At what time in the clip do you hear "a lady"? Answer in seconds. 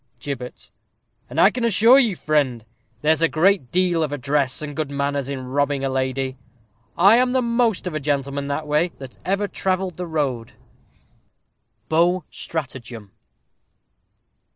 5.85-6.37